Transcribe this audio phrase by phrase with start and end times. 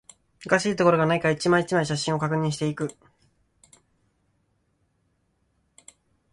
[0.47, 2.97] おかしいところがないか、一枚、一枚、写真を確認していく